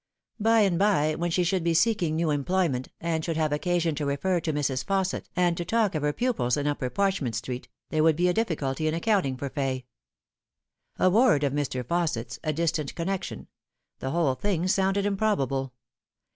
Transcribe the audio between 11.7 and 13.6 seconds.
Fausset's, a distant connection: